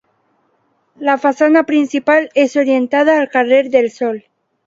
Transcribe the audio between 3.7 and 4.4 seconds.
del Sol.